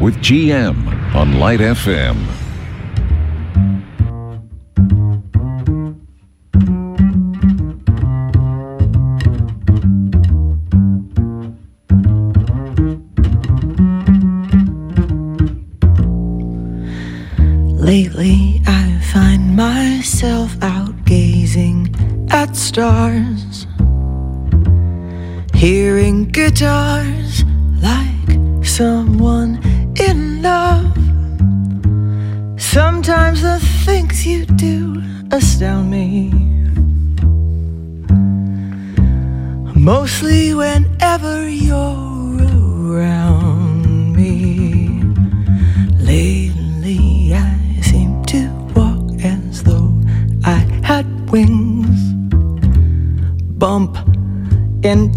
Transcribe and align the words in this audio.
With 0.00 0.16
GM 0.18 1.14
on 1.14 1.38
Light 1.38 1.60
FM. 1.60 2.37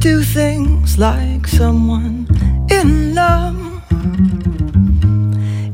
Into 0.04 0.24
things 0.24 0.98
like 0.98 1.46
someone 1.46 2.26
in 2.72 3.14
love. 3.14 3.56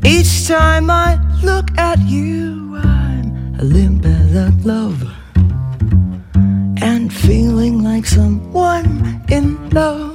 Each 0.04 0.46
time 0.46 0.90
I 0.90 1.18
look 1.42 1.70
at 1.78 1.98
you, 2.00 2.76
I'm 2.76 3.58
limp 3.60 4.06
as 4.06 4.36
a 4.36 4.52
glove 4.62 5.02
and 6.82 7.14
feeling 7.14 7.82
like 7.82 8.06
someone 8.06 9.24
in 9.30 9.70
love. 9.70 10.07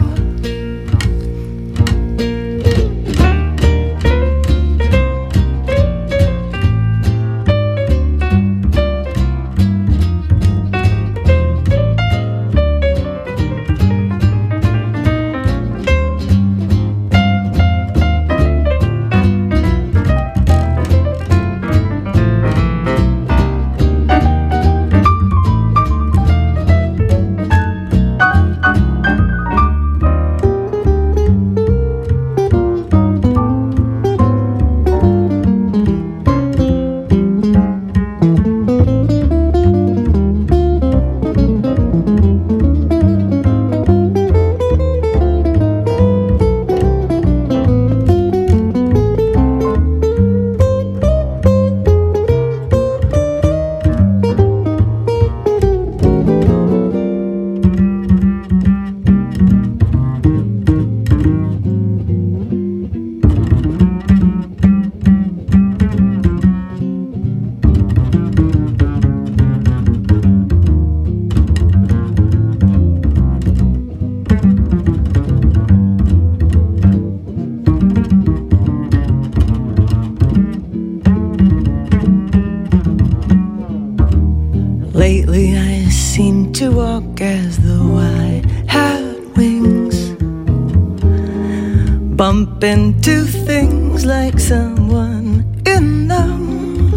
Into 92.62 93.24
things 93.24 94.06
like 94.06 94.38
someone 94.38 95.60
in 95.66 96.06
them. 96.06 96.94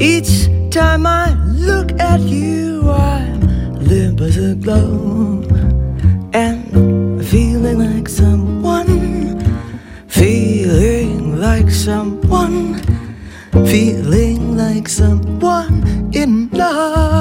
Each 0.00 0.48
time 0.70 1.04
I 1.04 1.34
look 1.46 1.90
at 1.98 2.20
you, 2.20 2.88
I'm 2.88 3.40
limp 3.80 4.20
as 4.20 4.36
a 4.36 4.54
glove 4.54 5.50
and 6.32 7.26
feeling 7.26 7.80
like 7.80 8.08
someone, 8.08 9.40
feeling 10.06 11.40
like 11.40 11.68
someone, 11.68 12.80
feeling 13.66 14.56
like 14.56 14.88
someone 14.88 16.08
in 16.14 16.48
love. 16.50 17.19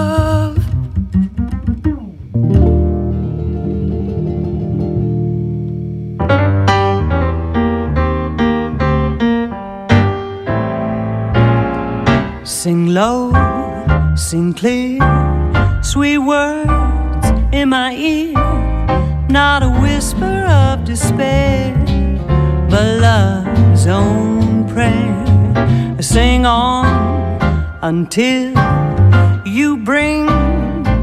Until 28.09 29.45
you 29.45 29.77
bring 29.77 30.25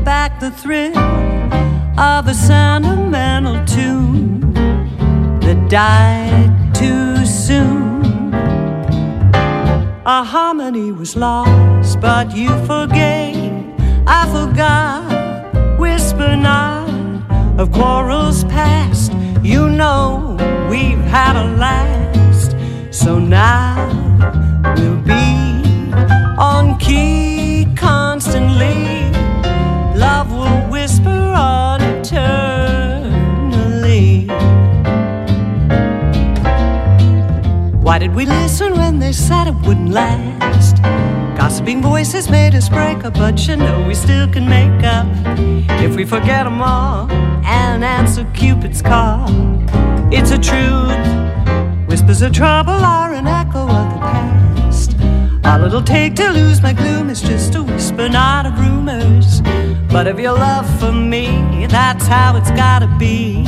back 0.03 0.41
the 0.41 0.51
thrill 0.51 0.99
of 1.97 2.27
a 2.27 2.35
sentimental 2.35 3.65
tune 3.65 4.41
that 5.39 5.71
died 5.71 6.75
too 6.75 7.25
soon. 7.25 8.35
Our 10.05 10.25
harmony 10.25 10.91
was 10.91 11.15
lost, 11.15 12.01
but 12.01 12.37
you 12.37 12.49
Why 37.97 38.01
did 38.01 38.15
we 38.15 38.27
listen 38.27 38.75
when 38.75 38.99
they 38.99 39.11
said 39.11 39.49
it 39.49 39.55
wouldn't 39.67 39.89
last? 39.89 40.83
Gossiping 41.35 41.81
voices 41.81 42.29
made 42.29 42.55
us 42.55 42.69
break 42.69 43.07
up, 43.07 43.15
but 43.15 43.49
you 43.49 43.57
know 43.57 43.87
we 43.89 43.95
still 43.95 44.29
can 44.29 44.47
make 44.47 44.85
up 44.85 45.07
if 45.81 45.97
we 45.97 46.05
forget 46.05 46.45
them 46.45 46.61
all 46.61 47.11
and 47.11 47.83
answer 47.83 48.31
Cupid's 48.35 48.83
call. 48.83 49.31
It's 50.13 50.31
a 50.31 50.37
truth. 50.37 51.89
Whispers 51.89 52.21
of 52.21 52.33
trouble 52.33 52.85
are 52.85 53.15
an 53.15 53.27
echo 53.27 53.61
of 53.61 53.95
the 53.95 53.99
past. 53.99 54.95
All 55.47 55.65
it'll 55.65 55.81
take 55.81 56.17
to 56.17 56.29
lose 56.29 56.61
my 56.61 56.75
gloom 56.75 57.09
is 57.09 57.23
just 57.23 57.55
a 57.55 57.63
whisper, 57.63 58.11
not 58.11 58.45
of 58.45 58.59
rumors. 58.61 59.41
But 59.91 60.07
of 60.07 60.21
your 60.21 60.35
love 60.35 60.69
for 60.79 60.93
me, 60.93 61.67
that's 61.71 62.07
how 62.07 62.37
it's 62.37 62.51
gotta 62.51 62.95
be. 62.99 63.47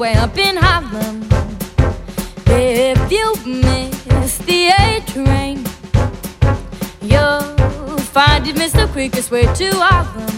Way 0.00 0.14
up 0.14 0.38
in 0.38 0.56
Harlem. 0.56 1.28
If 2.46 3.12
you 3.12 3.34
miss 3.44 4.38
the 4.38 4.68
A 4.68 5.00
train, 5.06 5.58
you'll 7.02 7.98
find 7.98 8.46
it 8.46 8.56
the 8.72 8.88
quickest 8.92 9.30
way 9.30 9.42
to 9.42 9.70
Harlem. 9.74 10.36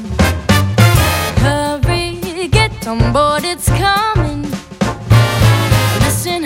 Hurry, 1.45 2.49
get 2.49 2.87
on 2.89 3.13
board, 3.13 3.45
it's 3.45 3.69
coming. 3.69 4.43
Listen 6.01 6.43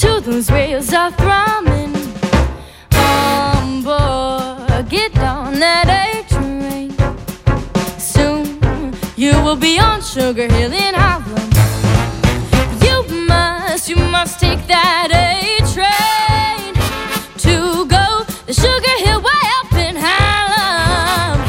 to 0.00 0.20
those 0.20 0.50
wheels 0.50 0.92
are 0.92 1.12
thrumming. 1.12 1.89
Will 9.50 9.56
be 9.56 9.80
on 9.80 10.00
Sugar 10.00 10.46
Hill 10.46 10.72
in 10.72 10.94
Harlem 10.94 11.50
you 12.86 13.26
must 13.26 13.88
you 13.88 13.96
must 13.96 14.38
take 14.38 14.64
that 14.68 15.08
A 15.10 15.58
train 15.74 16.72
to 17.38 17.84
go 17.86 18.22
the 18.46 18.54
Sugar 18.54 18.96
Hill 19.04 19.20
way 19.20 19.44
up 19.58 19.72
in 19.72 19.96
Harlem. 19.98 21.40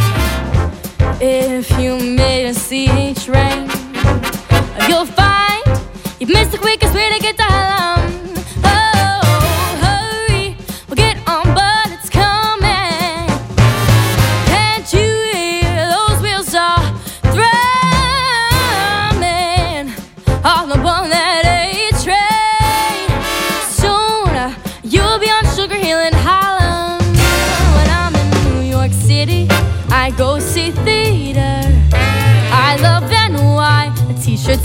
If 1.22 1.70
you 1.80 2.00
miss 2.00 2.70
the 2.70 2.88
A 2.88 3.14
train, 3.14 3.70
you'll 4.90 5.06
find 5.06 5.64
you've 6.20 6.32
missed 6.32 6.54
the 6.54 6.58
quickest 6.58 6.96
way 6.96 7.08
to 7.14 7.20
get 7.20 7.38
to 7.38 7.44
Harlem. 7.44 8.21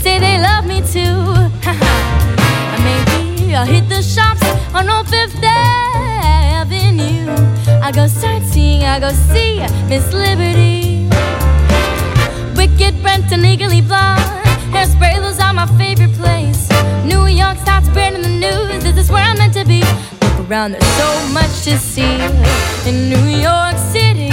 Say 0.07 0.19
they 0.19 0.37
love 0.49 0.65
me 0.65 0.79
too. 0.95 1.15
Maybe 2.87 3.55
I'll 3.55 3.69
hit 3.75 3.85
the 3.89 4.01
shops 4.01 4.43
on 4.73 4.89
Old 4.89 5.07
Fifth 5.09 5.43
Avenue. 6.63 7.27
I 7.85 7.91
go 7.91 8.07
sightseeing, 8.07 8.83
I 8.83 8.99
go 9.05 9.11
see 9.31 9.53
Miss 9.91 10.05
Liberty. 10.25 11.09
Wicked 12.59 12.93
Brent 13.01 13.27
and 13.33 13.41
legally 13.41 13.81
blonde. 13.81 14.23
Hairspray, 14.73 15.15
those 15.25 15.39
are 15.45 15.53
my 15.53 15.67
favorite 15.81 16.13
place. 16.21 16.61
New 17.11 17.25
York 17.41 17.57
starts 17.65 17.87
spreading 17.87 18.21
the 18.21 18.35
news. 18.45 18.83
This 18.85 18.97
is 19.03 19.11
where 19.11 19.25
I'm 19.29 19.37
meant 19.37 19.55
to 19.55 19.65
be. 19.65 19.81
Look 20.21 20.37
around, 20.49 20.71
there's 20.73 20.93
so 21.03 21.09
much 21.37 21.53
to 21.67 21.73
see 21.91 22.15
in 22.89 22.95
New 23.13 23.27
York 23.47 23.77
City. 23.95 24.31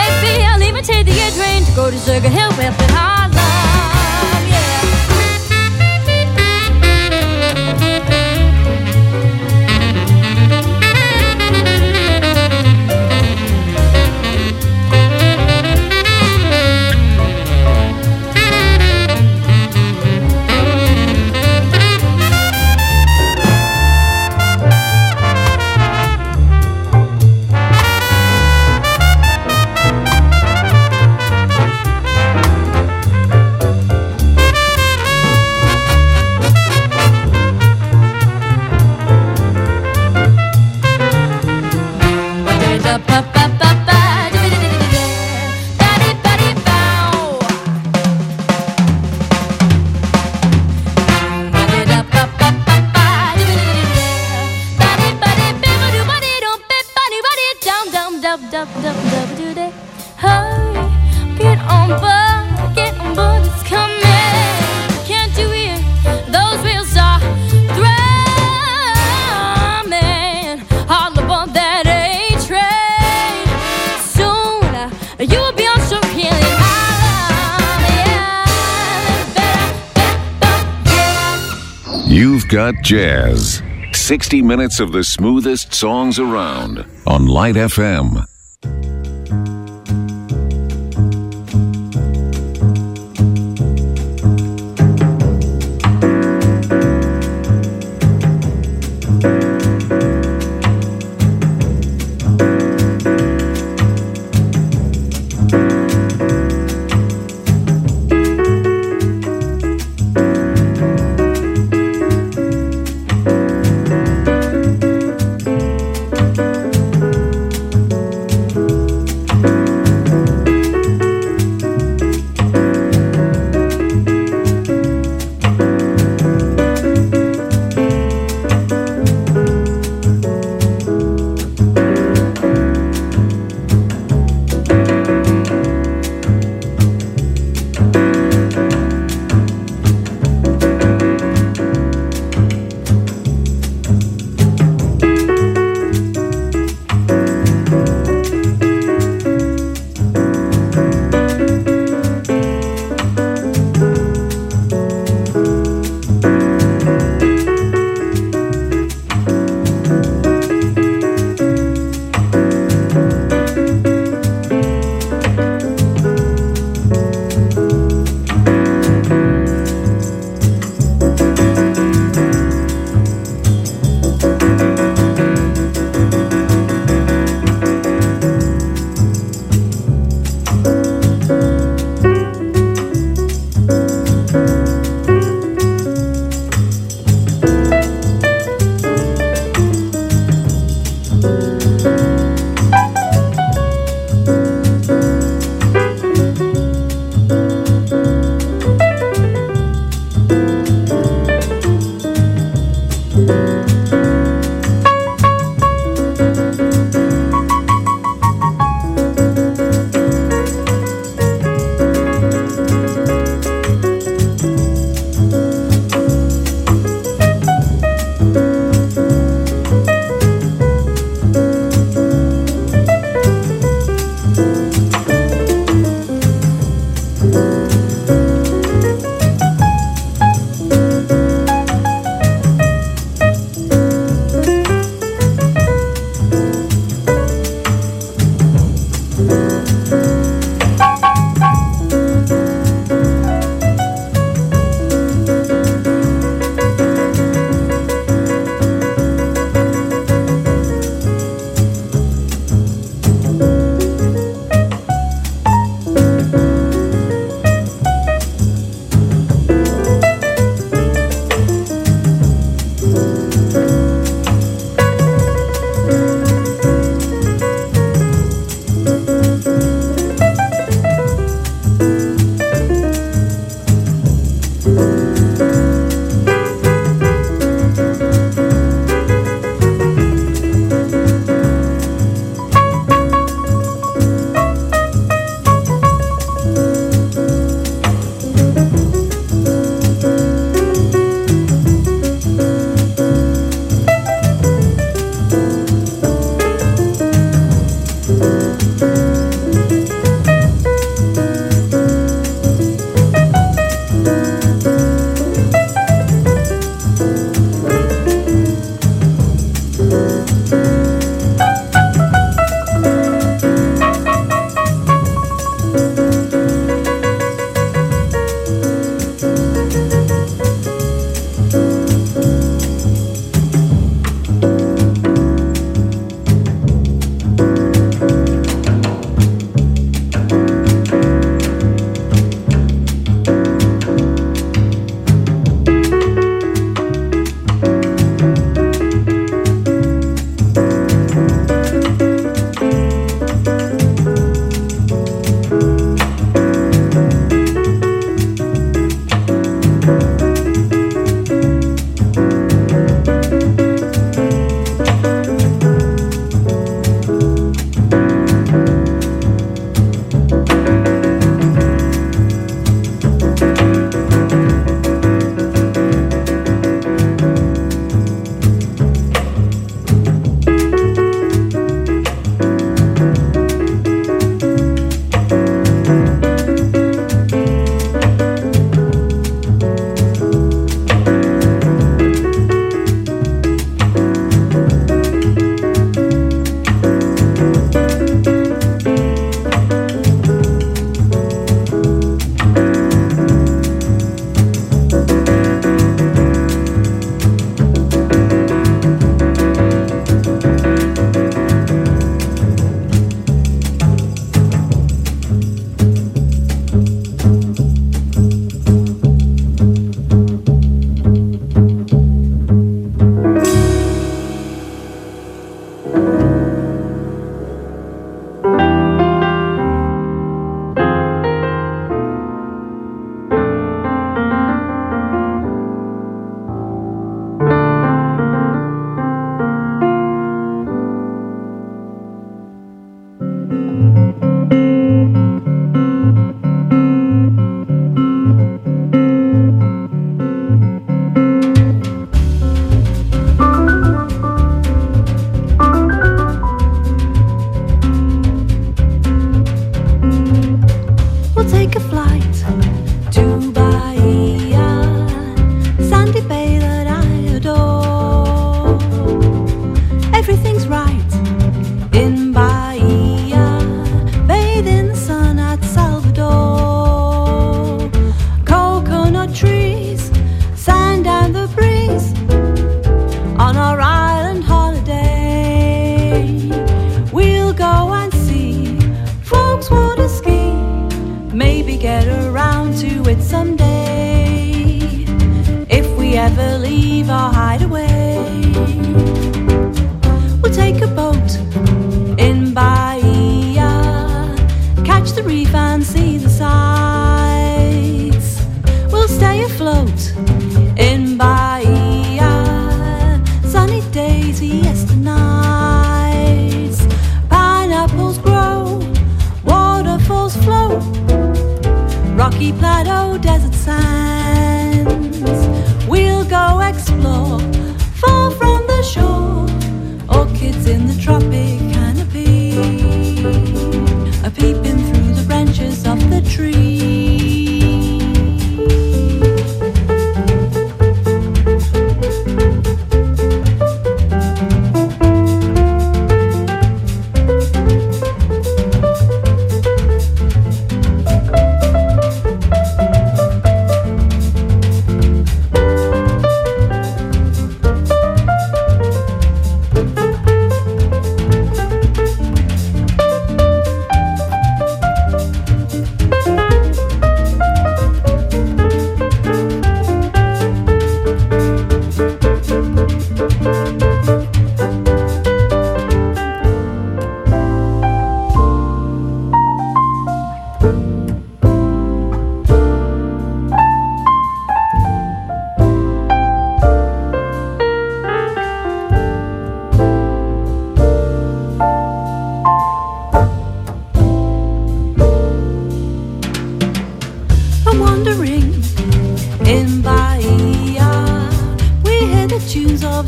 Maybe 0.00 0.30
I'll 0.48 0.62
even 0.62 0.84
take 0.84 1.06
the 1.10 1.16
A 1.26 1.28
train 1.38 1.60
to 1.66 1.72
go 1.74 1.90
to 1.90 1.98
Sugar 2.06 2.32
Hill, 2.38 2.52
up 2.52 2.80
in 2.84 2.90
Harlem. 2.98 3.59
60 84.10 84.42
minutes 84.42 84.80
of 84.80 84.90
the 84.90 85.04
smoothest 85.04 85.72
songs 85.72 86.18
around 86.18 86.84
on 87.06 87.26
Light 87.26 87.54
FM. 87.54 88.29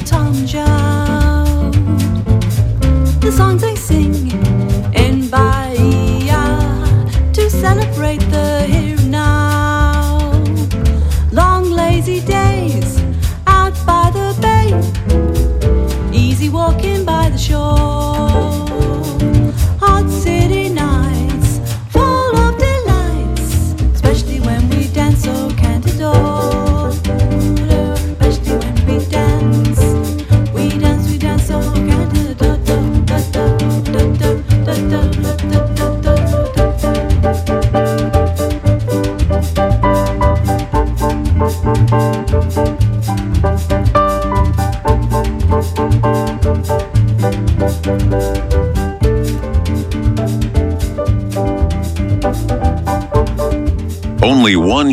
Of 0.03 0.09
Tom 0.09 0.82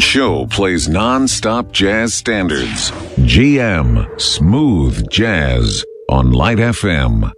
show 0.09 0.47
plays 0.47 0.89
non-stop 0.89 1.71
jazz 1.71 2.15
standards. 2.15 2.89
GM 3.29 4.19
Smooth 4.19 5.07
Jazz 5.11 5.85
on 6.09 6.31
Light 6.31 6.57
FM. 6.57 7.31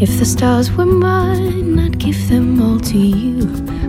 If 0.00 0.18
the 0.18 0.24
stars 0.24 0.72
were 0.72 0.86
mine, 0.86 1.78
I'd 1.78 1.98
give 1.98 2.26
them 2.30 2.62
all 2.62 2.80
to 2.80 2.96
you. 2.96 3.42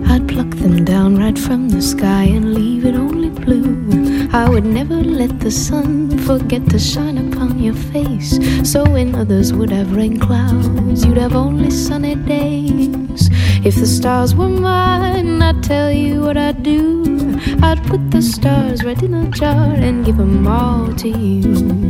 I'd 0.08 0.28
pluck 0.28 0.50
them 0.56 0.84
down 0.84 1.16
right 1.16 1.38
from 1.38 1.70
the 1.70 1.80
sky 1.80 2.24
and 2.24 2.52
leave 2.52 2.84
it 2.84 2.96
only 2.96 3.30
blue. 3.30 4.28
I 4.30 4.46
would 4.46 4.66
never 4.66 4.96
let 4.96 5.40
the 5.40 5.50
sun 5.50 6.18
forget 6.18 6.68
to 6.68 6.78
shine 6.78 7.16
upon 7.16 7.29
your 7.60 7.74
face. 7.74 8.38
So 8.70 8.84
when 8.84 9.14
others 9.14 9.52
would 9.52 9.70
have 9.70 9.94
rain 9.94 10.18
clouds, 10.18 11.04
you'd 11.04 11.18
have 11.18 11.34
only 11.34 11.70
sunny 11.70 12.14
days. 12.14 13.28
If 13.64 13.76
the 13.76 13.86
stars 13.86 14.34
were 14.34 14.48
mine, 14.48 15.42
I'd 15.42 15.62
tell 15.62 15.92
you 15.92 16.22
what 16.22 16.36
I'd 16.36 16.62
do. 16.62 17.38
I'd 17.62 17.82
put 17.86 18.10
the 18.10 18.22
stars 18.22 18.82
right 18.84 19.02
in 19.02 19.14
a 19.14 19.28
jar 19.30 19.74
and 19.74 20.04
give 20.04 20.16
them 20.16 20.46
all 20.46 20.92
to 20.94 21.08
you. 21.08 21.89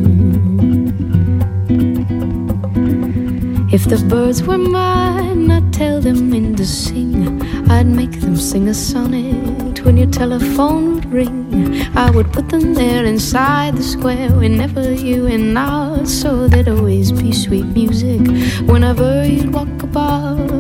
If 3.81 3.89
the 3.89 4.07
birds 4.09 4.43
were 4.43 4.59
mine, 4.59 5.51
I'd 5.51 5.73
tell 5.73 6.03
them 6.03 6.35
in 6.35 6.55
to 6.57 6.67
sing. 6.67 7.41
I'd 7.71 7.87
make 7.87 8.21
them 8.21 8.37
sing 8.37 8.69
a 8.69 8.75
sonnet 8.75 9.83
when 9.87 9.97
your 9.97 10.11
telephone 10.11 10.97
would 10.97 11.07
ring. 11.07 11.81
I 11.97 12.11
would 12.11 12.31
put 12.31 12.51
them 12.51 12.75
there 12.75 13.07
inside 13.07 13.79
the 13.79 13.83
square 13.83 14.29
whenever 14.33 14.93
you 14.93 15.27
and 15.27 15.59
I, 15.59 16.05
so 16.05 16.47
there'd 16.47 16.69
always 16.69 17.11
be 17.11 17.33
sweet 17.33 17.65
music 17.65 18.21
whenever 18.69 19.25
you'd 19.25 19.55
walk 19.55 19.83
about. 19.83 20.51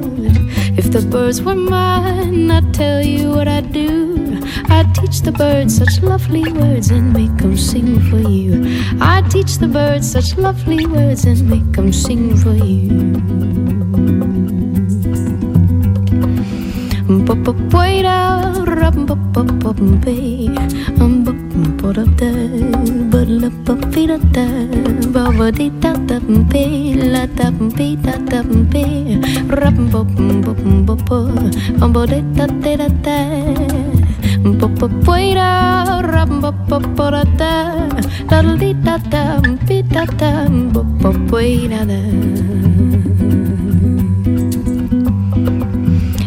If 0.80 0.90
the 0.90 1.02
birds 1.02 1.42
were 1.42 1.54
mine, 1.54 2.50
I'd 2.50 2.72
tell 2.72 3.04
you 3.04 3.33
what 3.33 3.48
I'd 3.48 3.70
do. 3.70 4.19
I'd 4.68 4.94
teach 4.94 5.20
the 5.22 5.32
birds 5.32 5.76
such 5.76 6.02
lovely 6.02 6.52
words 6.52 6.90
and 6.90 7.12
make 7.12 7.36
them 7.38 7.56
sing 7.56 8.00
for 8.08 8.18
you. 8.18 8.64
I'd 9.00 9.30
teach 9.30 9.58
the 9.58 9.68
birds 9.68 10.10
such 10.10 10.36
lovely 10.36 10.86
words 10.86 11.24
and 11.24 11.48
make 11.48 11.72
them 11.72 11.92
sing 11.92 12.36
for 12.36 12.54
you. 12.54 13.20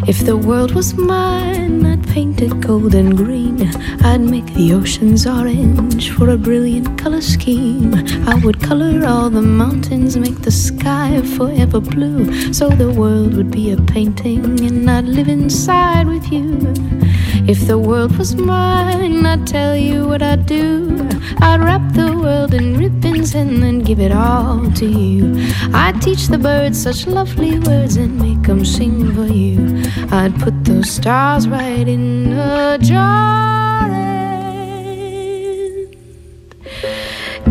If 0.06 0.26
the 0.26 0.36
world 0.36 0.74
was 0.74 0.94
mine, 0.94 1.84
I'd 1.84 2.06
paint 2.08 2.40
it 2.40 2.60
gold 2.60 2.94
and 2.94 3.16
green. 3.16 3.68
I'd 4.02 4.20
make 4.20 4.46
the 4.54 4.74
oceans 4.74 5.26
orange 5.26 6.10
for 6.10 6.28
a 6.28 6.36
brilliant 6.36 6.98
color 6.98 7.20
scheme. 7.22 7.94
I 8.28 8.34
would 8.44 8.60
color 8.60 9.04
all 9.06 9.28
the 9.30 9.42
mountains, 9.42 10.16
make 10.16 10.40
the 10.42 10.52
sky 10.52 11.20
forever 11.36 11.80
blue. 11.80 12.52
So 12.52 12.68
the 12.68 12.92
world 12.92 13.34
would 13.36 13.50
be 13.50 13.72
a 13.72 13.76
painting, 13.76 14.44
and 14.60 14.88
I'd 14.88 15.06
live 15.06 15.28
inside 15.28 16.06
with 16.06 16.30
you. 16.30 17.03
If 17.46 17.66
the 17.66 17.78
world 17.78 18.16
was 18.16 18.34
mine, 18.34 19.26
I'd 19.26 19.46
tell 19.46 19.76
you 19.76 20.06
what 20.06 20.22
I'd 20.22 20.46
do. 20.46 20.96
I'd 21.40 21.60
wrap 21.60 21.92
the 21.92 22.16
world 22.16 22.54
in 22.54 22.78
ribbons 22.78 23.34
and 23.34 23.62
then 23.62 23.80
give 23.80 24.00
it 24.00 24.12
all 24.12 24.70
to 24.72 24.86
you. 24.86 25.34
I'd 25.74 26.00
teach 26.00 26.28
the 26.28 26.38
birds 26.38 26.80
such 26.82 27.06
lovely 27.06 27.58
words 27.58 27.96
and 27.96 28.18
make 28.18 28.42
them 28.42 28.64
sing 28.64 29.12
for 29.14 29.26
you. 29.26 29.82
I'd 30.10 30.34
put 30.40 30.64
those 30.64 30.90
stars 30.90 31.46
right 31.48 31.86
in 31.86 32.32
a 32.32 32.78
jar 32.78 33.90
and 33.90 35.86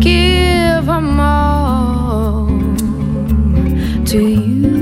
give 0.00 0.86
them 0.86 1.20
all 1.20 2.48
to 4.06 4.18
you. 4.18 4.73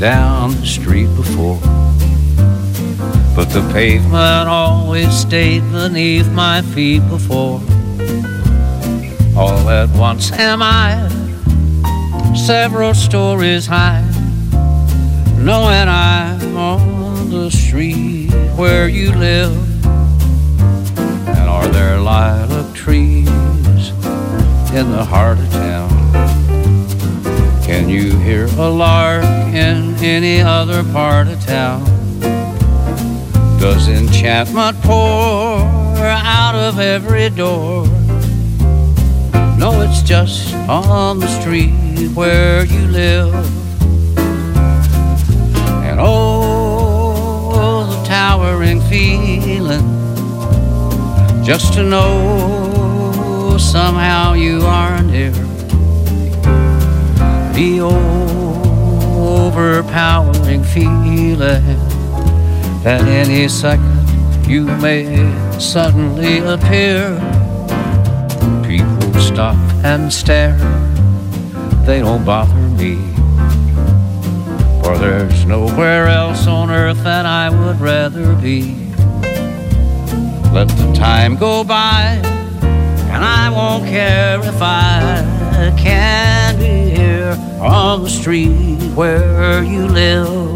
Down 0.00 0.52
the 0.52 0.66
street 0.66 1.14
before, 1.14 1.60
but 3.36 3.50
the 3.50 3.60
pavement 3.70 4.48
always 4.48 5.12
stayed 5.14 5.60
beneath 5.72 6.26
my 6.32 6.62
feet 6.62 7.06
before. 7.10 7.60
All 9.36 9.68
at 9.68 9.90
once 9.90 10.32
am 10.32 10.62
I 10.62 11.06
several 12.34 12.94
stories 12.94 13.66
high, 13.66 14.00
knowing 15.36 15.86
I'm 15.86 16.56
on 16.56 17.28
the 17.28 17.50
street 17.50 18.30
where 18.56 18.88
you 18.88 19.12
live. 19.12 19.54
And 21.28 21.46
are 21.46 21.68
there 21.68 21.98
lilac 21.98 22.74
trees 22.74 23.28
in 24.72 24.92
the 24.92 25.04
heart 25.04 25.38
of 25.38 25.50
town? 25.50 25.89
You 27.90 28.16
hear 28.18 28.46
a 28.56 28.68
lark 28.68 29.24
in 29.24 29.96
any 29.96 30.40
other 30.40 30.84
part 30.92 31.26
of 31.26 31.44
town? 31.44 31.84
Does 33.58 33.88
enchantment 33.88 34.80
pour 34.82 35.58
out 36.06 36.54
of 36.54 36.78
every 36.78 37.30
door? 37.30 37.86
No, 39.58 39.80
it's 39.80 40.02
just 40.02 40.54
on 40.68 41.18
the 41.18 41.26
street 41.40 41.72
where 42.14 42.64
you 42.64 42.86
live. 42.86 43.34
And 45.84 45.98
oh, 46.00 47.86
the 47.90 48.04
towering 48.06 48.80
feeling 48.82 49.84
just 51.44 51.74
to 51.74 51.82
know 51.82 53.58
somehow 53.58 54.34
you 54.34 54.60
are 54.60 55.02
near 55.02 55.49
the 57.60 57.80
overpowering 59.52 60.64
feeling 60.64 61.36
that 62.82 63.02
any 63.06 63.46
second 63.48 64.48
you 64.48 64.64
may 64.78 65.04
suddenly 65.58 66.38
appear. 66.38 67.18
People 68.66 69.12
stop 69.20 69.56
and 69.84 70.10
stare, 70.10 70.56
they 71.84 71.98
don't 71.98 72.24
bother 72.24 72.54
me. 72.80 72.96
For 74.82 74.96
there's 74.96 75.44
nowhere 75.44 76.06
else 76.08 76.46
on 76.46 76.70
earth 76.70 77.04
that 77.04 77.26
I 77.26 77.50
would 77.50 77.78
rather 77.78 78.34
be. 78.36 78.74
Let 80.50 80.68
the 80.68 80.92
time 80.94 81.36
go 81.36 81.62
by, 81.62 82.22
and 83.12 83.22
I 83.22 83.50
won't 83.50 83.84
care 83.84 84.38
if 84.38 84.62
I 84.62 85.74
can 85.76 86.10
be 86.10 86.48
here 86.48 86.49
on 87.60 88.02
the 88.04 88.08
street 88.08 88.78
where 88.94 89.62
you 89.62 89.86
live. 89.86 90.48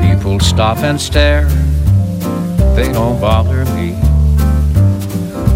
People 0.00 0.38
stop 0.38 0.78
and 0.78 1.00
stare, 1.00 1.48
they 2.74 2.92
don't 2.92 3.20
bother 3.20 3.64
me. 3.76 3.94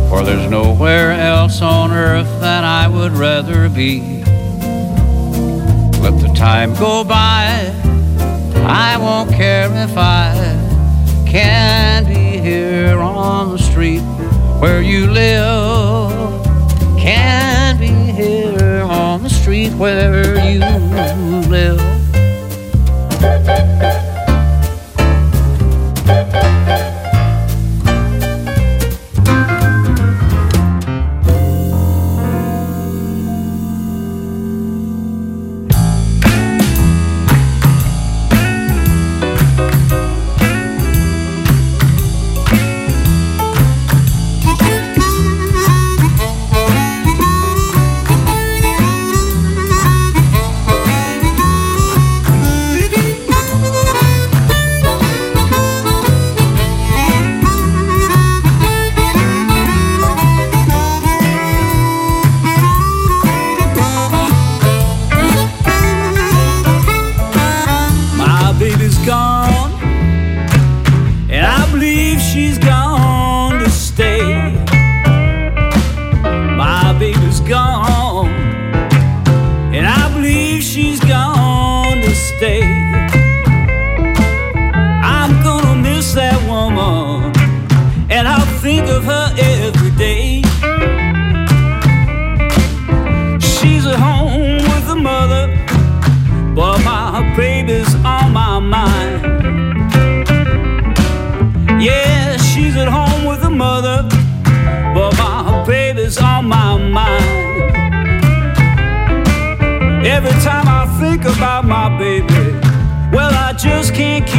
For 0.09 0.23
there's 0.23 0.49
nowhere 0.51 1.13
else 1.13 1.63
on 1.63 1.91
earth 1.91 2.41
that 2.41 2.65
I 2.65 2.89
would 2.89 3.13
rather 3.13 3.69
be. 3.69 4.23
Let 6.01 6.21
the 6.21 6.33
time 6.37 6.75
go 6.75 7.03
by, 7.05 7.73
I 8.67 8.97
won't 8.99 9.31
care 9.31 9.71
if 9.73 9.97
I 9.97 10.33
can't 11.27 12.07
be 12.07 12.39
here 12.39 12.99
on 12.99 13.51
the 13.51 13.59
street 13.59 14.03
where 14.61 14.83
you 14.83 15.11
live. 15.11 16.45
Can't 16.99 17.81
be 17.81 17.89
here 17.89 18.83
on 18.83 19.23
the 19.23 19.31
street 19.31 19.73
where 19.73 20.37
you 20.49 20.61
live. 21.49 21.81
Lebanon's 113.97 114.34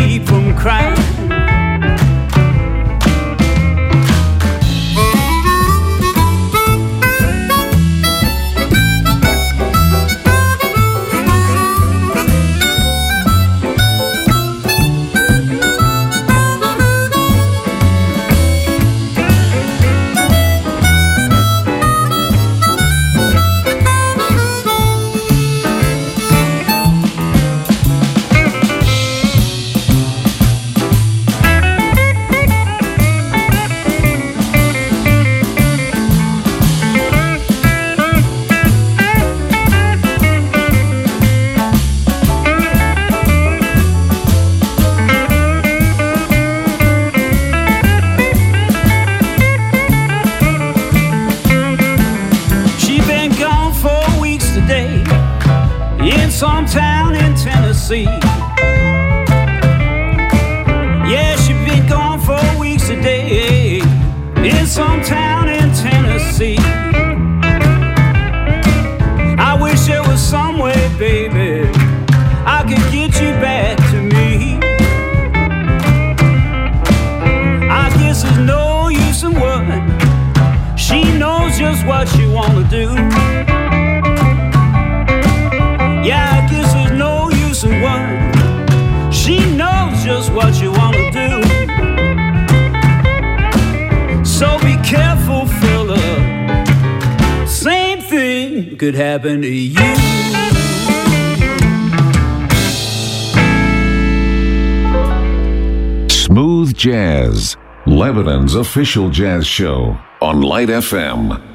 official 108.56 109.10
jazz 109.10 109.46
show 109.46 109.98
on 110.22 110.42
Light 110.42 110.70
FM. 110.70 111.55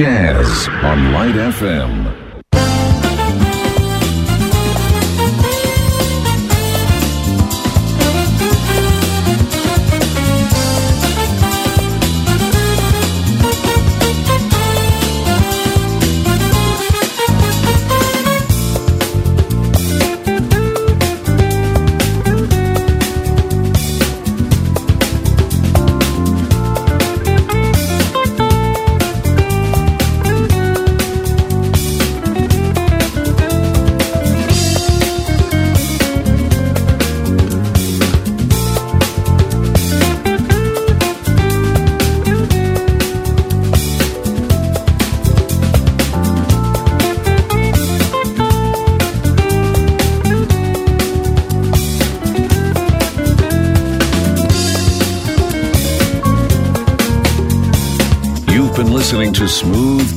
Jazz 0.00 0.66
on 0.82 1.12
Light 1.12 1.34
FM. 1.34 1.99